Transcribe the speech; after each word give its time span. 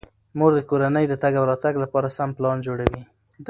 مور 0.37 0.51
د 0.55 0.59
کورنۍ 0.69 1.05
د 1.09 1.13
تګ 1.23 1.33
او 1.39 1.45
راتګ 1.51 1.75
لپاره 1.83 2.13
سم 2.17 2.29
پلان 2.37 2.57
جوړوي. 2.67 3.03